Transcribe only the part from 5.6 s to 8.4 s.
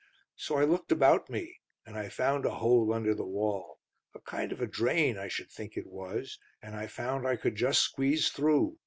it was, and I found I could just squeeze